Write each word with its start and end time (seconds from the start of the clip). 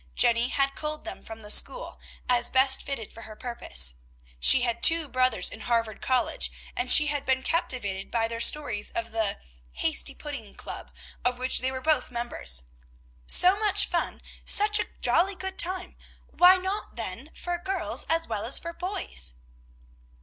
Jenny 0.15 0.47
had 0.49 0.73
culled 0.73 1.03
them 1.05 1.21
from 1.21 1.43
the 1.43 1.51
school, 1.51 1.99
as 2.27 2.49
best 2.49 2.81
fitted 2.81 3.13
for 3.13 3.21
her 3.21 3.35
purpose. 3.35 3.93
She 4.39 4.61
had 4.61 4.81
two 4.81 5.07
brothers 5.07 5.51
in 5.51 5.59
Harvard 5.59 6.01
College, 6.01 6.51
and 6.75 6.91
she 6.91 7.05
had 7.05 7.23
been 7.23 7.43
captivated 7.43 8.09
by 8.09 8.27
their 8.27 8.39
stories 8.39 8.89
of 8.93 9.11
the 9.11 9.37
"Hasty 9.73 10.15
Pudding 10.15 10.55
Club," 10.55 10.89
of 11.23 11.37
which 11.37 11.59
they 11.59 11.69
were 11.71 11.81
both 11.81 12.09
members. 12.09 12.63
"So 13.27 13.59
much 13.59 13.85
fun! 13.85 14.23
such 14.43 14.79
a 14.79 14.87
jolly 15.01 15.35
good 15.35 15.59
time! 15.59 15.95
why 16.31 16.57
not, 16.57 16.95
then, 16.95 17.29
for 17.35 17.55
girls, 17.59 18.07
as 18.09 18.27
well 18.27 18.43
as 18.43 18.57
for 18.57 18.73
boys?" 18.73 19.35